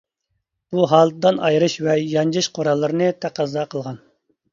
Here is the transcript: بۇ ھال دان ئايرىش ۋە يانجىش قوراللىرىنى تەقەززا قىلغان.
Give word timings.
بۇ 0.75 0.85
ھال 0.93 1.11
دان 1.25 1.35
ئايرىش 1.49 1.75
ۋە 1.87 1.95
يانجىش 2.13 2.47
قوراللىرىنى 2.55 3.11
تەقەززا 3.27 3.67
قىلغان. 3.75 4.01